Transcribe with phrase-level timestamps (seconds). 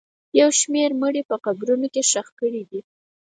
[0.39, 2.81] یو شمېر مړي په قبرونو کې ښخ کړي دي